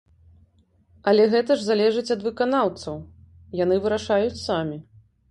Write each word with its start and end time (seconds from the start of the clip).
Але 1.09 1.23
гэта 1.33 1.57
ж 1.59 1.67
залежыць 1.67 2.13
ад 2.15 2.23
выканаўцаў, 2.27 2.95
яны 3.59 3.77
вырашаюць 3.83 4.41
самі. 4.47 4.77